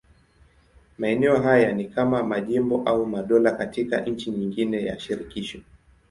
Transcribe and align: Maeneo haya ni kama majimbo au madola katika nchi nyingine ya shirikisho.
Maeneo 0.97 1.41
haya 1.41 1.71
ni 1.71 1.85
kama 1.89 2.23
majimbo 2.23 2.83
au 2.85 3.05
madola 3.05 3.51
katika 3.51 4.01
nchi 4.01 4.31
nyingine 4.31 4.85
ya 4.85 4.99
shirikisho. 4.99 5.59